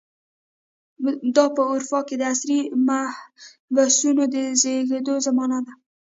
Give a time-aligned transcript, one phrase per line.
[1.35, 5.71] دا په اروپا کې د عصري محبسونو د زېږېدو زمانه وه.